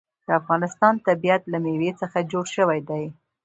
د 0.27 0.29
افغانستان 0.39 0.93
طبیعت 1.07 1.41
له 1.51 1.57
مېوې 1.65 1.91
څخه 2.01 2.27
جوړ 2.31 2.45
شوی 2.55 2.79
دی. 2.89 3.05